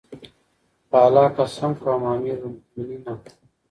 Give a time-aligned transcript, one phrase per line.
[0.89, 3.13] په الله قسم کوم امير المؤمنینه!